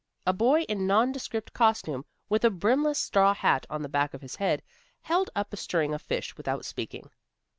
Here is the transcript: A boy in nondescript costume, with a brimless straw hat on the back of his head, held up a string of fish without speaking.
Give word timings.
A 0.25 0.33
boy 0.33 0.61
in 0.61 0.87
nondescript 0.87 1.53
costume, 1.53 2.05
with 2.27 2.43
a 2.43 2.49
brimless 2.49 2.97
straw 2.97 3.35
hat 3.35 3.67
on 3.69 3.83
the 3.83 3.87
back 3.87 4.15
of 4.15 4.23
his 4.23 4.37
head, 4.37 4.63
held 5.03 5.29
up 5.35 5.53
a 5.53 5.57
string 5.57 5.93
of 5.93 6.01
fish 6.01 6.35
without 6.35 6.65
speaking. 6.65 7.11